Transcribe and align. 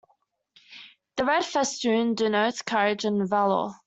The 1.17 1.25
red 1.25 1.45
festoon 1.45 2.15
denotes 2.15 2.63
courage 2.63 3.05
and 3.05 3.29
valor. 3.29 3.75